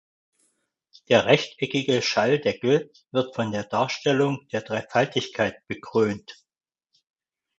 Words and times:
Der 1.09 1.27
rechteckige 1.27 2.01
Schalldeckel 2.01 2.89
wird 3.11 3.35
von 3.35 3.51
der 3.51 3.63
Darstellung 3.65 4.47
der 4.51 4.61
Dreifaltigkeit 4.63 5.57
bekrönt. 5.67 6.43